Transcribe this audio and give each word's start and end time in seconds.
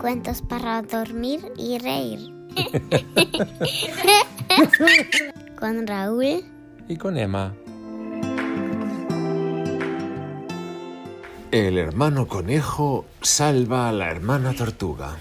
Cuentos 0.00 0.42
para 0.42 0.80
dormir 0.82 1.40
y 1.56 1.78
reír. 1.78 2.32
con 5.58 5.88
Raúl 5.88 6.44
y 6.88 6.96
con 6.96 7.18
Emma. 7.18 7.52
El 11.50 11.78
hermano 11.78 12.28
conejo 12.28 13.06
salva 13.22 13.88
a 13.88 13.92
la 13.92 14.10
hermana 14.10 14.54
tortuga. 14.54 15.16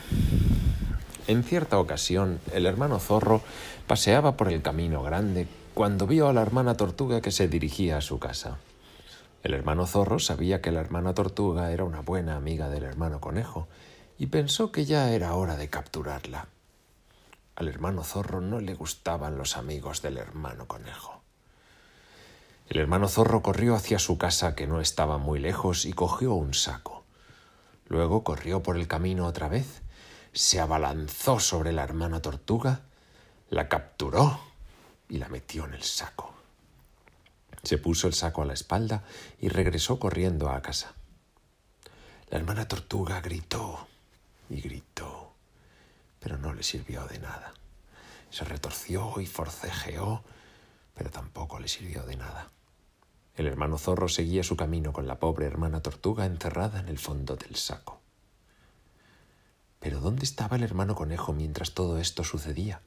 En 1.25 1.43
cierta 1.43 1.79
ocasión, 1.79 2.39
el 2.53 2.67
hermano 2.67 2.99
zorro 2.99 3.41
paseaba 3.87 4.37
por 4.37 4.51
el 4.51 4.61
camino 4.61 5.01
grande 5.01 5.47
cuando 5.73 6.05
vio 6.05 6.27
a 6.27 6.33
la 6.33 6.43
hermana 6.43 6.77
tortuga 6.77 7.21
que 7.21 7.31
se 7.31 7.47
dirigía 7.47 7.97
a 7.97 8.01
su 8.01 8.19
casa. 8.19 8.57
El 9.41 9.55
hermano 9.55 9.87
zorro 9.87 10.19
sabía 10.19 10.61
que 10.61 10.71
la 10.71 10.81
hermana 10.81 11.15
tortuga 11.15 11.71
era 11.71 11.83
una 11.83 12.01
buena 12.01 12.35
amiga 12.35 12.69
del 12.69 12.83
hermano 12.83 13.19
conejo 13.19 13.67
y 14.17 14.27
pensó 14.27 14.71
que 14.71 14.85
ya 14.85 15.11
era 15.11 15.35
hora 15.35 15.55
de 15.57 15.69
capturarla. 15.69 16.47
Al 17.55 17.67
hermano 17.67 18.03
zorro 18.03 18.41
no 18.41 18.59
le 18.59 18.73
gustaban 18.73 19.37
los 19.37 19.57
amigos 19.57 20.01
del 20.01 20.17
hermano 20.17 20.67
conejo. 20.67 21.21
El 22.69 22.79
hermano 22.79 23.07
zorro 23.07 23.41
corrió 23.41 23.75
hacia 23.75 23.99
su 23.99 24.17
casa, 24.17 24.55
que 24.55 24.67
no 24.67 24.81
estaba 24.81 25.17
muy 25.17 25.39
lejos, 25.39 25.85
y 25.85 25.93
cogió 25.93 26.33
un 26.33 26.53
saco. 26.53 27.03
Luego 27.87 28.23
corrió 28.23 28.61
por 28.61 28.75
el 28.75 28.87
camino 28.87 29.25
otra 29.25 29.47
vez, 29.47 29.81
se 30.33 30.59
abalanzó 30.59 31.39
sobre 31.39 31.71
la 31.71 31.83
hermana 31.83 32.21
tortuga, 32.21 32.81
la 33.49 33.69
capturó 33.69 34.39
y 35.07 35.17
la 35.17 35.29
metió 35.29 35.65
en 35.65 35.73
el 35.73 35.83
saco. 35.83 36.33
Se 37.63 37.77
puso 37.77 38.07
el 38.07 38.13
saco 38.13 38.41
a 38.41 38.45
la 38.45 38.53
espalda 38.53 39.03
y 39.39 39.49
regresó 39.49 39.99
corriendo 39.99 40.49
a 40.49 40.61
casa. 40.61 40.93
La 42.29 42.37
hermana 42.37 42.67
tortuga 42.67 43.21
gritó 43.21 43.87
y 44.49 44.61
gritó, 44.61 45.33
pero 46.19 46.37
no 46.37 46.53
le 46.53 46.63
sirvió 46.63 47.05
de 47.05 47.19
nada. 47.19 47.53
Se 48.29 48.43
retorció 48.43 49.19
y 49.19 49.25
forcejeó, 49.25 50.23
pero 50.93 51.09
tampoco 51.09 51.59
le 51.59 51.67
sirvió 51.67 52.03
de 52.03 52.17
nada. 52.17 52.51
El 53.35 53.45
hermano 53.45 53.77
zorro 53.77 54.09
seguía 54.09 54.43
su 54.43 54.57
camino 54.57 54.93
con 54.93 55.07
la 55.07 55.19
pobre 55.19 55.45
hermana 55.45 55.81
tortuga 55.81 56.25
encerrada 56.25 56.79
en 56.79 56.89
el 56.89 56.97
fondo 56.97 57.35
del 57.35 57.55
saco. 57.55 58.01
Pero 59.79 59.99
¿dónde 59.99 60.25
estaba 60.25 60.55
el 60.57 60.63
hermano 60.63 60.95
conejo 60.95 61.33
mientras 61.33 61.73
todo 61.73 61.99
esto 61.99 62.23
sucedía? 62.23 62.81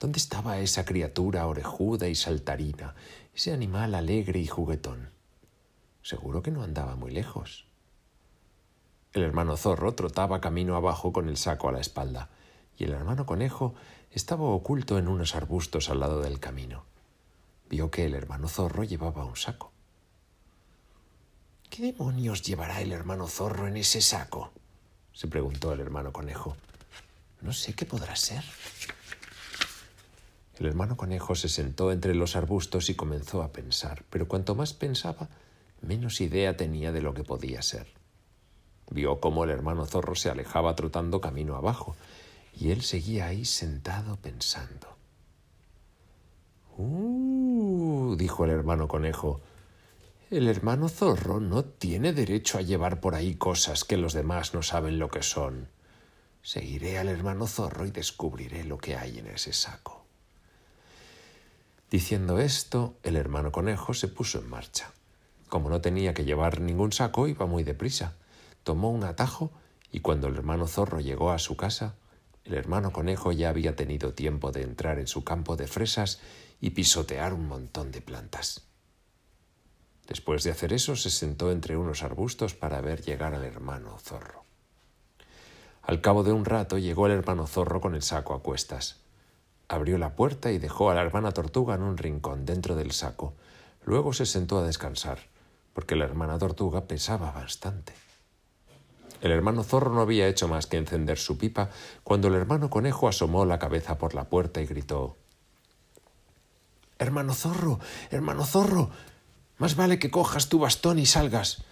¿Dónde 0.00 0.18
estaba 0.18 0.58
esa 0.58 0.84
criatura 0.84 1.46
orejuda 1.46 2.08
y 2.08 2.16
saltarina, 2.16 2.96
ese 3.32 3.52
animal 3.52 3.94
alegre 3.94 4.40
y 4.40 4.46
juguetón? 4.48 5.10
Seguro 6.02 6.42
que 6.42 6.50
no 6.50 6.62
andaba 6.64 6.96
muy 6.96 7.12
lejos. 7.12 7.69
El 9.12 9.22
hermano 9.22 9.56
zorro 9.56 9.94
trotaba 9.94 10.40
camino 10.40 10.76
abajo 10.76 11.12
con 11.12 11.28
el 11.28 11.36
saco 11.36 11.68
a 11.68 11.72
la 11.72 11.80
espalda, 11.80 12.28
y 12.76 12.84
el 12.84 12.92
hermano 12.92 13.26
conejo 13.26 13.74
estaba 14.10 14.44
oculto 14.44 14.98
en 14.98 15.08
unos 15.08 15.34
arbustos 15.34 15.90
al 15.90 16.00
lado 16.00 16.20
del 16.20 16.40
camino 16.40 16.84
vio 17.70 17.88
que 17.90 18.04
el 18.04 18.14
hermano 18.14 18.48
zorro 18.48 18.82
llevaba 18.82 19.24
un 19.24 19.36
saco. 19.36 19.72
¿Qué 21.70 21.82
demonios 21.82 22.42
llevará 22.42 22.82
el 22.82 22.90
hermano 22.90 23.28
zorro 23.28 23.68
en 23.68 23.76
ese 23.76 24.02
saco? 24.02 24.50
se 25.12 25.28
preguntó 25.28 25.72
el 25.72 25.80
hermano 25.80 26.12
conejo. 26.12 26.56
No 27.40 27.52
sé 27.52 27.74
qué 27.74 27.86
podrá 27.86 28.16
ser. 28.16 28.42
El 30.58 30.66
hermano 30.66 30.96
conejo 30.96 31.34
se 31.36 31.48
sentó 31.48 31.92
entre 31.92 32.14
los 32.14 32.36
arbustos 32.36 32.90
y 32.90 32.94
comenzó 32.94 33.42
a 33.42 33.52
pensar, 33.52 34.04
pero 34.10 34.26
cuanto 34.26 34.54
más 34.54 34.72
pensaba, 34.72 35.28
menos 35.80 36.20
idea 36.20 36.56
tenía 36.56 36.90
de 36.90 37.02
lo 37.02 37.14
que 37.14 37.24
podía 37.24 37.62
ser. 37.62 37.86
Vio 38.90 39.20
cómo 39.20 39.44
el 39.44 39.50
hermano 39.50 39.86
zorro 39.86 40.14
se 40.14 40.30
alejaba 40.30 40.74
trotando 40.74 41.20
camino 41.20 41.56
abajo, 41.56 41.96
y 42.52 42.70
él 42.70 42.82
seguía 42.82 43.26
ahí 43.26 43.44
sentado 43.44 44.16
pensando. 44.16 44.96
Uh, 46.76 48.16
dijo 48.16 48.44
el 48.44 48.50
hermano 48.50 48.88
conejo. 48.88 49.40
El 50.30 50.48
hermano 50.48 50.88
zorro 50.88 51.40
no 51.40 51.64
tiene 51.64 52.12
derecho 52.12 52.58
a 52.58 52.62
llevar 52.62 53.00
por 53.00 53.14
ahí 53.14 53.34
cosas 53.34 53.84
que 53.84 53.96
los 53.96 54.12
demás 54.12 54.54
no 54.54 54.62
saben 54.62 54.98
lo 54.98 55.08
que 55.08 55.22
son. 55.22 55.68
Seguiré 56.42 56.98
al 56.98 57.08
hermano 57.08 57.46
zorro 57.46 57.86
y 57.86 57.90
descubriré 57.90 58.64
lo 58.64 58.78
que 58.78 58.96
hay 58.96 59.18
en 59.18 59.26
ese 59.26 59.52
saco. 59.52 60.04
Diciendo 61.90 62.38
esto, 62.38 62.94
el 63.02 63.16
hermano 63.16 63.52
conejo 63.52 63.94
se 63.94 64.08
puso 64.08 64.38
en 64.38 64.48
marcha. 64.48 64.92
Como 65.48 65.68
no 65.68 65.80
tenía 65.80 66.14
que 66.14 66.24
llevar 66.24 66.60
ningún 66.60 66.92
saco, 66.92 67.26
iba 67.26 67.46
muy 67.46 67.64
deprisa. 67.64 68.14
Tomó 68.64 68.90
un 68.90 69.04
atajo 69.04 69.50
y 69.92 70.00
cuando 70.00 70.28
el 70.28 70.36
hermano 70.36 70.66
zorro 70.66 71.00
llegó 71.00 71.30
a 71.30 71.38
su 71.38 71.56
casa, 71.56 71.94
el 72.44 72.54
hermano 72.54 72.92
conejo 72.92 73.32
ya 73.32 73.48
había 73.48 73.76
tenido 73.76 74.14
tiempo 74.14 74.52
de 74.52 74.62
entrar 74.62 74.98
en 74.98 75.06
su 75.06 75.24
campo 75.24 75.56
de 75.56 75.66
fresas 75.66 76.20
y 76.60 76.70
pisotear 76.70 77.32
un 77.32 77.48
montón 77.48 77.90
de 77.90 78.00
plantas. 78.00 78.62
Después 80.06 80.42
de 80.42 80.50
hacer 80.50 80.72
eso, 80.72 80.96
se 80.96 81.10
sentó 81.10 81.52
entre 81.52 81.76
unos 81.76 82.02
arbustos 82.02 82.54
para 82.54 82.80
ver 82.80 83.02
llegar 83.02 83.34
al 83.34 83.44
hermano 83.44 83.96
zorro. 83.98 84.44
Al 85.82 86.00
cabo 86.00 86.24
de 86.24 86.32
un 86.32 86.44
rato 86.44 86.78
llegó 86.78 87.06
el 87.06 87.12
hermano 87.12 87.46
zorro 87.46 87.80
con 87.80 87.94
el 87.94 88.02
saco 88.02 88.34
a 88.34 88.42
cuestas. 88.42 88.98
Abrió 89.68 89.98
la 89.98 90.16
puerta 90.16 90.50
y 90.50 90.58
dejó 90.58 90.90
a 90.90 90.94
la 90.94 91.02
hermana 91.02 91.30
tortuga 91.30 91.76
en 91.76 91.82
un 91.82 91.96
rincón 91.96 92.44
dentro 92.44 92.74
del 92.74 92.92
saco. 92.92 93.34
Luego 93.84 94.12
se 94.12 94.26
sentó 94.26 94.58
a 94.58 94.66
descansar, 94.66 95.20
porque 95.72 95.94
la 95.94 96.04
hermana 96.04 96.38
tortuga 96.38 96.86
pesaba 96.86 97.30
bastante. 97.30 97.92
El 99.20 99.32
hermano 99.32 99.62
zorro 99.62 99.92
no 99.92 100.00
había 100.00 100.28
hecho 100.28 100.48
más 100.48 100.66
que 100.66 100.76
encender 100.76 101.18
su 101.18 101.36
pipa 101.36 101.70
cuando 102.04 102.28
el 102.28 102.34
hermano 102.34 102.70
conejo 102.70 103.08
asomó 103.08 103.44
la 103.44 103.58
cabeza 103.58 103.98
por 103.98 104.14
la 104.14 104.28
puerta 104.28 104.62
y 104.62 104.66
gritó 104.66 105.16
Hermano 106.98 107.32
zorro, 107.34 107.80
hermano 108.10 108.44
zorro, 108.44 108.90
más 109.56 109.74
vale 109.74 109.98
que 109.98 110.10
cojas 110.10 110.48
tu 110.48 110.58
bastón 110.58 110.98
y 110.98 111.06
salgas. 111.06 111.64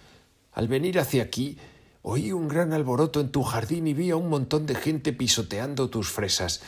Al 0.53 0.67
venir 0.67 0.99
hacia 0.99 1.23
aquí, 1.23 1.57
oí 2.01 2.31
un 2.31 2.47
gran 2.47 2.73
alboroto 2.73 3.19
en 3.19 3.31
tu 3.31 3.43
jardín 3.43 3.87
y 3.87 3.93
vi 3.93 4.09
a 4.09 4.15
un 4.15 4.29
montón 4.29 4.65
de 4.65 4.75
gente 4.75 5.13
pisoteando 5.13 5.89
tus 5.89 6.09
fresas. 6.09 6.61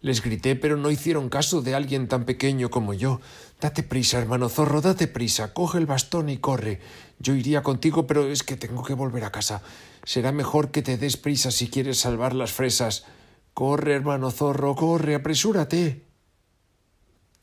Les 0.00 0.22
grité, 0.22 0.54
pero 0.54 0.76
no 0.76 0.90
hicieron 0.90 1.28
caso 1.28 1.62
de 1.62 1.74
alguien 1.74 2.08
tan 2.08 2.24
pequeño 2.24 2.70
como 2.70 2.92
yo. 2.92 3.20
Date 3.60 3.82
prisa, 3.82 4.18
hermano 4.18 4.48
zorro, 4.48 4.80
date 4.80 5.08
prisa, 5.08 5.54
coge 5.54 5.78
el 5.78 5.86
bastón 5.86 6.28
y 6.28 6.38
corre. 6.38 6.80
Yo 7.18 7.34
iría 7.34 7.62
contigo, 7.62 8.06
pero 8.06 8.26
es 8.26 8.42
que 8.42 8.56
tengo 8.56 8.84
que 8.84 8.94
volver 8.94 9.24
a 9.24 9.32
casa. 9.32 9.62
Será 10.04 10.32
mejor 10.32 10.70
que 10.70 10.82
te 10.82 10.98
des 10.98 11.16
prisa 11.16 11.50
si 11.50 11.68
quieres 11.68 11.98
salvar 11.98 12.34
las 12.34 12.52
fresas. 12.52 13.04
Corre, 13.54 13.94
hermano 13.94 14.30
zorro, 14.30 14.74
corre, 14.74 15.14
apresúrate. 15.14 16.04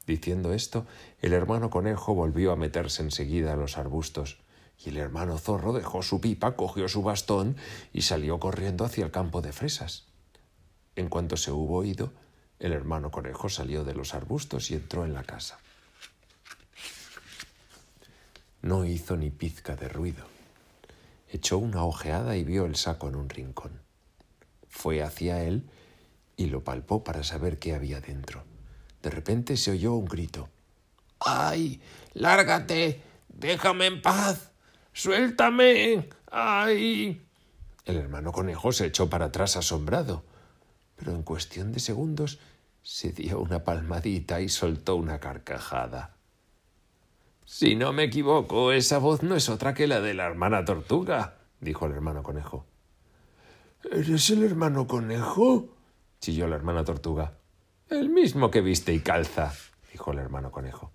Diciendo 0.06 0.54
esto, 0.54 0.86
el 1.22 1.34
hermano 1.34 1.70
conejo 1.70 2.14
volvió 2.14 2.52
a 2.52 2.56
meterse 2.56 3.02
enseguida 3.02 3.54
en 3.54 3.60
los 3.60 3.78
arbustos, 3.78 4.40
y 4.78 4.90
el 4.90 4.98
hermano 4.98 5.38
zorro 5.38 5.74
dejó 5.74 6.02
su 6.04 6.22
pipa, 6.22 6.56
cogió 6.56 6.88
su 6.88 7.04
bastón 7.04 7.56
y 7.94 8.02
salió 8.02 8.40
corriendo 8.40 8.84
hacia 8.84 9.06
el 9.06 9.12
campo 9.12 9.42
de 9.42 9.54
fresas. 9.54 10.08
En 10.96 11.08
cuanto 11.08 11.38
se 11.38 11.52
hubo 11.52 11.84
ido, 11.84 12.12
el 12.60 12.74
hermano 12.74 13.10
conejo 13.10 13.50
salió 13.50 13.84
de 13.84 13.96
los 13.96 14.14
arbustos 14.14 14.70
y 14.70 14.76
entró 14.76 15.06
en 15.06 15.14
la 15.14 15.24
casa. 15.24 15.60
No 18.62 18.86
hizo 18.86 19.18
ni 19.18 19.32
pizca 19.32 19.76
de 19.76 19.90
ruido. 19.90 20.41
Echó 21.32 21.58
una 21.58 21.86
ojeada 21.86 22.36
y 22.36 22.44
vio 22.44 22.66
el 22.66 22.76
saco 22.76 23.08
en 23.08 23.16
un 23.16 23.30
rincón. 23.30 23.80
Fue 24.68 25.02
hacia 25.02 25.44
él 25.44 25.64
y 26.36 26.48
lo 26.48 26.64
palpó 26.64 27.06
para 27.06 27.24
saber 27.24 27.58
qué 27.58 27.74
había 27.74 28.02
dentro. 28.02 28.44
De 29.02 29.10
repente 29.10 29.56
se 29.56 29.72
oyó 29.72 29.94
un 29.94 30.06
grito. 30.06 30.50
¡Ay! 31.22 31.82
¡Lárgate! 32.14 33.02
¡Déjame 33.30 33.88
en 33.88 34.02
paz! 34.02 34.52
¡Suéltame! 34.92 36.10
¡Ay! 36.30 37.26
El 37.86 37.96
hermano 37.96 38.34
conejo 38.34 38.74
se 38.74 38.88
echó 38.88 39.10
para 39.10 39.26
atrás 39.26 39.56
asombrado, 39.56 40.26
pero 40.98 41.14
en 41.14 41.24
cuestión 41.24 41.72
de 41.72 41.80
segundos 41.80 42.40
se 42.84 43.14
dio 43.14 43.40
una 43.40 43.64
palmadita 43.64 44.42
y 44.42 44.50
soltó 44.50 44.98
una 44.98 45.20
carcajada. 45.20 46.18
Si 47.46 47.76
no 47.76 47.94
me 47.94 48.04
equivoco, 48.04 48.72
esa 48.72 48.98
voz 48.98 49.24
no 49.24 49.36
es 49.36 49.50
otra 49.50 49.74
que 49.74 49.88
la 49.88 50.02
de 50.02 50.14
la 50.14 50.26
hermana 50.26 50.64
tortuga, 50.66 51.38
dijo 51.60 51.86
el 51.86 51.94
hermano 51.94 52.24
conejo. 52.24 52.66
¿Eres 53.92 54.30
el 54.30 54.44
hermano 54.44 54.88
conejo? 54.88 55.70
chilló 56.20 56.48
la 56.48 56.56
hermana 56.56 56.84
tortuga. 56.84 57.34
El 57.90 58.10
mismo 58.10 58.52
que 58.52 58.62
viste 58.62 58.94
y 58.94 59.00
calza, 59.00 59.54
dijo 59.92 60.12
el 60.12 60.20
hermano 60.20 60.52
conejo. 60.52 60.92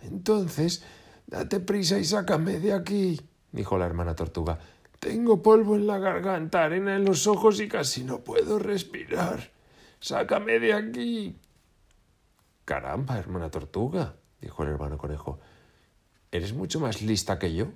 Entonces, 0.00 0.84
date 1.26 1.60
prisa 1.60 1.98
y 1.98 2.04
sácame 2.04 2.58
de 2.58 2.72
aquí, 2.72 3.20
dijo 3.52 3.78
la 3.78 3.86
hermana 3.86 4.16
tortuga. 4.16 4.58
Tengo 4.98 5.42
polvo 5.42 5.76
en 5.76 5.86
la 5.86 5.98
garganta, 5.98 6.64
arena 6.64 6.96
en 6.96 7.04
los 7.04 7.26
ojos 7.26 7.60
y 7.60 7.68
casi 7.68 8.04
no 8.04 8.20
puedo 8.20 8.58
respirar. 8.58 9.50
Sácame 10.00 10.58
de 10.58 10.72
aquí. 10.72 11.36
Caramba, 12.64 13.18
hermana 13.18 13.50
tortuga, 13.50 14.16
dijo 14.40 14.62
el 14.62 14.70
hermano 14.70 14.98
conejo. 14.98 15.38
Eres 16.32 16.54
mucho 16.54 16.80
más 16.80 17.02
lista 17.02 17.38
que 17.38 17.54
yo, 17.54 17.66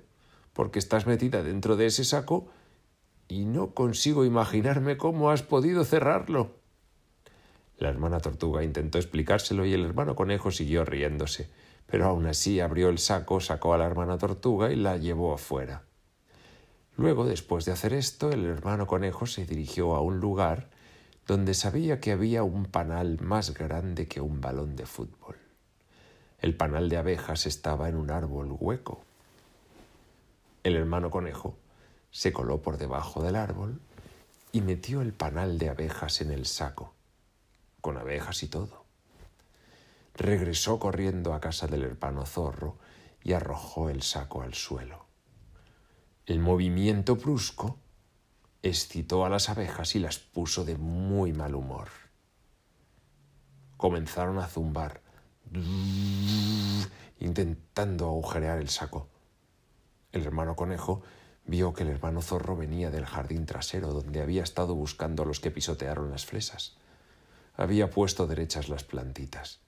porque 0.53 0.79
estás 0.79 1.05
metida 1.05 1.43
dentro 1.43 1.77
de 1.77 1.85
ese 1.85 2.03
saco 2.03 2.47
y 3.27 3.45
no 3.45 3.75
consigo 3.75 4.25
imaginarme 4.25 4.97
cómo 4.97 5.29
has 5.29 5.43
podido 5.43 5.85
cerrarlo. 5.85 6.55
La 7.77 7.89
hermana 7.89 8.19
tortuga 8.19 8.63
intentó 8.63 8.97
explicárselo 8.97 9.63
y 9.65 9.73
el 9.73 9.85
hermano 9.85 10.15
conejo 10.15 10.49
siguió 10.49 10.83
riéndose, 10.83 11.49
pero 11.85 12.05
aún 12.05 12.25
así 12.25 12.59
abrió 12.59 12.89
el 12.89 12.97
saco, 12.97 13.39
sacó 13.39 13.75
a 13.75 13.77
la 13.77 13.85
hermana 13.85 14.17
tortuga 14.17 14.71
y 14.71 14.75
la 14.75 14.97
llevó 14.97 15.35
afuera. 15.35 15.83
Luego, 16.95 17.25
después 17.25 17.65
de 17.65 17.73
hacer 17.73 17.93
esto, 17.93 18.31
el 18.31 18.43
hermano 18.45 18.87
conejo 18.87 19.27
se 19.27 19.45
dirigió 19.45 19.95
a 19.95 20.01
un 20.01 20.19
lugar 20.19 20.69
donde 21.27 21.53
sabía 21.53 21.99
que 21.99 22.11
había 22.11 22.41
un 22.41 22.65
panal 22.65 23.19
más 23.21 23.53
grande 23.53 24.07
que 24.07 24.21
un 24.21 24.41
balón 24.41 24.75
de 24.75 24.87
fútbol. 24.87 25.35
El 26.39 26.55
panal 26.55 26.87
de 26.87 26.97
abejas 26.97 27.47
estaba 27.47 27.89
en 27.89 27.95
un 27.95 28.11
árbol 28.11 28.55
hueco. 28.59 29.01
El 30.63 30.75
hermano 30.75 31.09
conejo 31.09 31.57
se 32.11 32.31
coló 32.31 32.61
por 32.61 32.77
debajo 32.77 33.23
del 33.23 33.35
árbol 33.35 33.81
y 34.51 34.61
metió 34.61 35.01
el 35.01 35.13
panal 35.13 35.57
de 35.57 35.69
abejas 35.69 36.21
en 36.21 36.31
el 36.31 36.45
saco, 36.45 36.93
con 37.81 37.97
abejas 37.97 38.43
y 38.43 38.47
todo. 38.47 38.85
Regresó 40.13 40.79
corriendo 40.79 41.33
a 41.33 41.41
casa 41.41 41.67
del 41.67 41.83
hermano 41.83 42.25
zorro 42.25 42.77
y 43.23 43.33
arrojó 43.33 43.89
el 43.89 44.03
saco 44.03 44.43
al 44.43 44.53
suelo. 44.53 45.05
El 46.27 46.39
movimiento 46.39 47.15
brusco 47.15 47.77
excitó 48.61 49.25
a 49.25 49.29
las 49.29 49.49
abejas 49.49 49.95
y 49.95 49.99
las 49.99 50.19
puso 50.19 50.65
de 50.65 50.77
muy 50.77 51.33
mal 51.33 51.55
humor. 51.55 51.89
Comenzaron 53.75 54.37
a 54.39 54.47
zumbar, 54.47 55.01
intentando 57.19 58.05
agujerear 58.05 58.59
el 58.59 58.69
saco. 58.69 59.07
El 60.11 60.23
hermano 60.23 60.55
conejo 60.55 61.01
vio 61.45 61.73
que 61.73 61.83
el 61.83 61.89
hermano 61.89 62.21
zorro 62.21 62.55
venía 62.55 62.91
del 62.91 63.05
jardín 63.05 63.45
trasero 63.45 63.93
donde 63.93 64.21
había 64.21 64.43
estado 64.43 64.75
buscando 64.75 65.23
a 65.23 65.25
los 65.25 65.39
que 65.39 65.51
pisotearon 65.51 66.11
las 66.11 66.25
fresas. 66.25 66.75
Había 67.55 67.89
puesto 67.89 68.27
derechas 68.27 68.69
las 68.69 68.83
plantitas. 68.83 69.59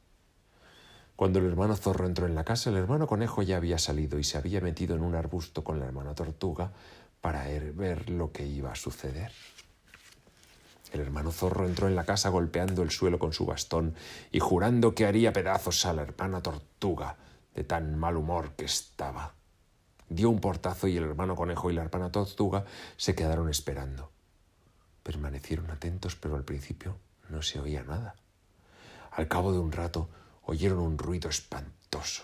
Cuando 1.15 1.39
el 1.39 1.45
hermano 1.45 1.75
zorro 1.75 2.05
entró 2.05 2.27
en 2.27 2.35
la 2.35 2.45
casa, 2.45 2.69
el 2.69 2.77
hermano 2.77 3.07
conejo 3.07 3.41
ya 3.41 3.57
había 3.57 3.77
salido 3.77 4.19
y 4.19 4.23
se 4.23 4.37
había 4.37 4.61
metido 4.61 4.95
en 4.95 5.03
un 5.03 5.15
arbusto 5.15 5.63
con 5.63 5.79
la 5.79 5.85
hermana 5.85 6.15
tortuga 6.15 6.71
para 7.19 7.43
ver 7.43 8.09
lo 8.09 8.31
que 8.31 8.45
iba 8.45 8.71
a 8.71 8.75
suceder. 8.75 9.31
El 10.91 11.01
hermano 11.01 11.31
zorro 11.31 11.65
entró 11.67 11.87
en 11.87 11.95
la 11.95 12.05
casa 12.05 12.29
golpeando 12.29 12.81
el 12.81 12.91
suelo 12.91 13.19
con 13.19 13.33
su 13.33 13.45
bastón 13.45 13.95
y 14.31 14.39
jurando 14.39 14.95
que 14.95 15.05
haría 15.05 15.33
pedazos 15.33 15.85
a 15.85 15.93
la 15.93 16.01
hermana 16.01 16.41
tortuga 16.41 17.17
de 17.53 17.63
tan 17.63 17.97
mal 17.97 18.17
humor 18.17 18.53
que 18.55 18.65
estaba. 18.65 19.33
Dio 20.09 20.29
un 20.29 20.39
portazo 20.39 20.87
y 20.87 20.97
el 20.97 21.03
hermano 21.03 21.35
conejo 21.35 21.69
y 21.69 21.73
la 21.73 21.83
hermana 21.83 22.11
tortuga 22.11 22.65
se 22.97 23.13
quedaron 23.13 23.49
esperando. 23.49 24.11
Permanecieron 25.03 25.69
atentos, 25.69 26.15
pero 26.15 26.35
al 26.35 26.43
principio 26.43 26.97
no 27.29 27.41
se 27.43 27.59
oía 27.59 27.83
nada. 27.83 28.15
Al 29.11 29.27
cabo 29.27 29.51
de 29.51 29.59
un 29.59 29.71
rato, 29.71 30.09
oyeron 30.43 30.79
un 30.79 30.97
ruido 30.97 31.29
espantoso. 31.29 32.23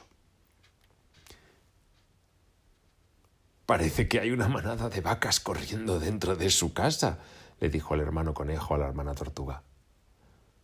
Parece 3.66 4.08
que 4.08 4.20
hay 4.20 4.32
una 4.32 4.48
manada 4.48 4.90
de 4.90 5.02
vacas 5.02 5.40
corriendo 5.40 6.00
dentro 6.00 6.36
de 6.36 6.50
su 6.52 6.74
casa, 6.74 7.20
le 7.60 7.70
dijo 7.70 7.96
el 7.96 8.02
hermano 8.02 8.34
conejo 8.34 8.76
a 8.76 8.78
la 8.78 8.88
hermana 8.88 9.14
tortuga. 9.14 9.64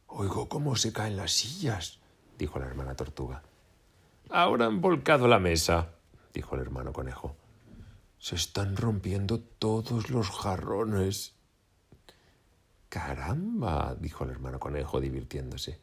Oigo 0.07 0.49
cómo 0.49 0.75
se 0.75 0.91
caen 0.91 1.15
las 1.15 1.31
sillas, 1.31 1.99
dijo 2.37 2.59
la 2.59 2.65
hermana 2.65 2.95
tortuga. 2.95 3.43
Ahora 4.29 4.65
han 4.65 4.81
volcado 4.81 5.27
la 5.27 5.39
mesa, 5.39 5.89
dijo 6.33 6.55
el 6.55 6.61
hermano 6.61 6.93
conejo. 6.93 7.35
Se 8.19 8.35
están 8.35 8.77
rompiendo 8.77 9.39
todos 9.39 10.09
los 10.09 10.29
jarrones. 10.29 11.35
Caramba, 12.89 13.95
dijo 13.99 14.25
el 14.25 14.31
hermano 14.31 14.59
conejo 14.59 14.99
divirtiéndose. 14.99 15.79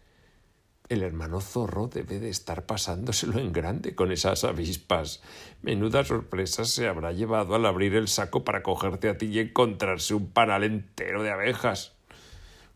El 0.89 1.03
hermano 1.03 1.43
zorro 1.43 1.89
debe 1.89 2.19
de 2.19 2.31
estar 2.31 2.65
pasándoselo 2.65 3.39
en 3.39 3.53
grande 3.53 3.95
con 3.95 4.11
esas 4.11 4.45
avispas. 4.45 5.21
Menuda 5.61 6.03
sorpresa 6.03 6.65
se 6.65 6.89
habrá 6.89 7.13
llevado 7.13 7.55
al 7.55 7.67
abrir 7.67 7.95
el 7.95 8.09
saco 8.09 8.43
para 8.43 8.63
cogerte 8.63 9.11
a 9.11 9.19
ti 9.19 9.27
y 9.27 9.39
encontrarse 9.39 10.15
un 10.15 10.29
panal 10.29 10.65
entero 10.65 11.23
de 11.23 11.31
abejas. 11.31 11.93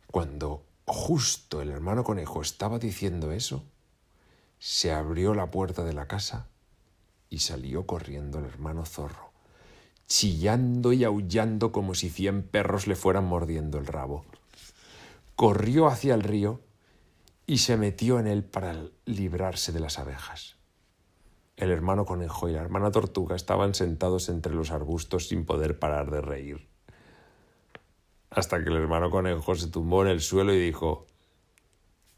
Cuando 0.09 0.63
justo 0.85 1.63
el 1.63 1.71
hermano 1.71 2.05
conejo 2.05 2.43
estaba 2.43 2.79
diciendo 2.79 3.33
eso, 3.33 3.65
se 4.59 4.93
abrió 4.93 5.33
la 5.35 5.51
puerta 5.51 5.83
de 5.83 5.95
la 5.95 6.07
casa 6.07 6.49
y 7.31 7.39
salió 7.39 7.87
corriendo 7.87 8.41
el 8.41 8.45
hermano 8.45 8.85
zorro, 8.85 9.33
chillando 10.07 10.93
y 10.93 11.05
aullando 11.05 11.73
como 11.73 11.95
si 11.95 12.11
cien 12.11 12.43
perros 12.43 12.87
le 12.87 12.95
fueran 12.95 13.25
mordiendo 13.25 13.79
el 13.79 13.87
rabo. 13.87 14.27
Corrió 15.35 15.87
hacia 15.87 16.13
el 16.13 16.23
río 16.23 16.61
y 17.47 17.59
se 17.59 17.77
metió 17.77 18.19
en 18.19 18.27
él 18.27 18.45
para 18.45 18.77
librarse 19.05 19.73
de 19.73 19.81
las 19.81 19.99
abejas. 19.99 20.57
El 21.57 21.71
hermano 21.71 22.05
conejo 22.05 22.49
y 22.49 22.53
la 22.53 22.61
hermana 22.61 22.91
tortuga 22.91 23.37
estaban 23.37 23.75
sentados 23.75 24.29
entre 24.29 24.55
los 24.55 24.71
arbustos 24.71 25.29
sin 25.29 25.45
poder 25.45 25.79
parar 25.79 26.11
de 26.11 26.21
reír. 26.21 26.69
Hasta 28.31 28.63
que 28.63 28.71
el 28.71 28.77
hermano 28.77 29.11
conejo 29.11 29.55
se 29.55 29.69
tumbó 29.69 30.03
en 30.03 30.09
el 30.09 30.21
suelo 30.21 30.55
y 30.55 30.59
dijo 30.59 31.07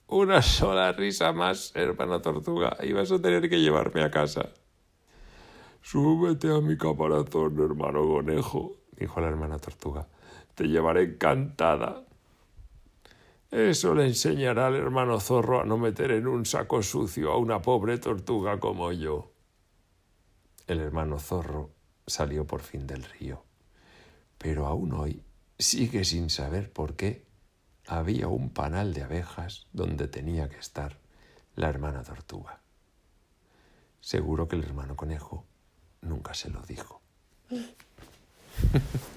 Una 0.07 0.41
sola 0.43 0.93
risa 0.93 1.33
más, 1.33 1.73
hermana 1.75 2.23
tortuga, 2.23 2.77
y 2.81 2.93
vas 2.93 3.11
a 3.11 3.21
tener 3.21 3.51
que 3.51 3.61
llevarme 3.61 4.03
a 4.03 4.11
casa. 4.11 4.51
Súbete 5.83 6.55
a 6.55 6.61
mi 6.61 6.79
caparazón, 6.79 7.59
hermano 7.61 8.07
conejo, 8.07 8.77
dijo 8.97 9.21
la 9.21 9.29
hermana 9.29 9.59
tortuga. 9.59 10.09
Te 10.55 10.69
llevaré 10.69 11.03
encantada. 11.03 12.07
Eso 13.55 13.95
le 13.95 14.05
enseñará 14.05 14.67
al 14.67 14.75
hermano 14.75 15.21
zorro 15.21 15.61
a 15.61 15.65
no 15.65 15.79
meter 15.79 16.11
en 16.11 16.27
un 16.27 16.45
saco 16.45 16.83
sucio 16.83 17.31
a 17.31 17.37
una 17.37 17.63
pobre 17.63 17.99
tortuga 17.99 18.59
como 18.59 18.91
yo. 18.91 19.31
El 20.67 20.81
hermano 20.81 21.21
zorro 21.21 21.71
salió 22.05 22.49
por 22.49 22.63
fin 22.63 22.85
del 22.89 23.05
río, 23.05 23.45
pero 24.39 24.67
aún 24.67 24.93
hoy 24.93 25.23
sigue 25.57 26.05
sin 26.05 26.31
saber 26.31 26.73
por 26.73 26.97
qué 26.97 27.27
había 27.87 28.27
un 28.27 28.51
panal 28.51 28.93
de 28.93 29.05
abejas 29.05 29.69
donde 29.73 30.09
tenía 30.09 30.49
que 30.49 30.59
estar 30.59 30.99
la 31.55 31.69
hermana 31.69 32.03
tortuga. 32.03 32.61
Seguro 34.01 34.49
que 34.49 34.57
el 34.57 34.65
hermano 34.65 34.97
conejo 34.97 35.45
nunca 36.01 36.35
se 36.35 36.51
lo 36.51 36.61
dijo. 36.63 37.01